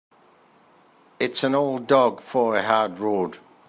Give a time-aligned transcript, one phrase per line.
[1.19, 3.37] It's an old dog for a hard road.